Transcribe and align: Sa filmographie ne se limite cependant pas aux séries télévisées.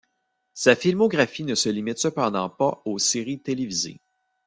Sa 0.55 0.75
filmographie 0.75 1.43
ne 1.43 1.53
se 1.53 1.69
limite 1.69 1.99
cependant 1.99 2.49
pas 2.49 2.81
aux 2.85 2.97
séries 2.97 3.37
télévisées. 3.39 3.99